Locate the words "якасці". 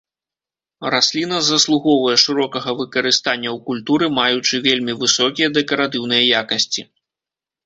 6.43-6.81